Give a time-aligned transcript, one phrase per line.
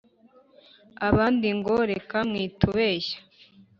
[1.07, 3.17] Abandi ngo: "Reka mwitubeshya!